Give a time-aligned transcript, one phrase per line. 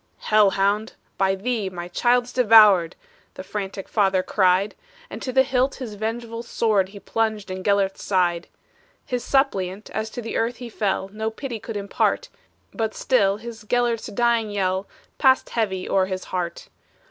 [0.17, 0.93] "Hell hound!
[1.19, 2.95] by thee my child's devoured!"
[3.35, 4.73] The frantic father cried;
[5.11, 8.47] And to the hilt his vengeful sword He plunged in Gelert's side.
[9.05, 12.29] His suppliant, as to earth he fell, No pity could impart;
[12.73, 14.87] But still his Gelert's dying yell
[15.19, 16.69] Passed heavy o'er his heart.